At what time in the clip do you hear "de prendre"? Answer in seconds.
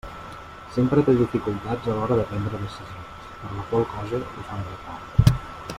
2.21-2.63